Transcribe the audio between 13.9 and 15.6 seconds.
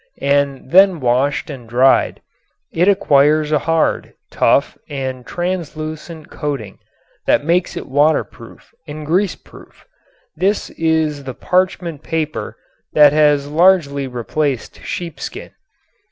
replaced sheepskin.